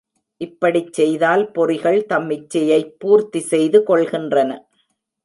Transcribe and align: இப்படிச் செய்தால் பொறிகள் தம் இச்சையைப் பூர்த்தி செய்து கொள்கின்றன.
இப்படிச் 0.41 0.93
செய்தால் 0.93 1.51
பொறிகள் 1.51 2.05
தம் 2.05 2.29
இச்சையைப் 2.29 2.95
பூர்த்தி 2.97 3.39
செய்து 3.39 3.81
கொள்கின்றன. 3.87 4.49